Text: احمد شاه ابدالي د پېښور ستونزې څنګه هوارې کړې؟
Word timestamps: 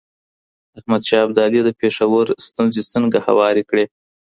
احمد 0.77 1.01
شاه 1.09 1.23
ابدالي 1.25 1.59
د 1.63 1.69
پېښور 1.79 2.25
ستونزې 2.47 2.81
څنګه 2.93 3.17
هوارې 3.27 3.63
کړې؟ 3.69 3.85